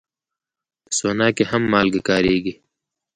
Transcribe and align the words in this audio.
په 0.85 0.91
سونا 0.97 1.27
کې 1.35 1.43
هم 1.51 1.63
مالګه 1.73 2.01
کارېږي. 2.09 2.53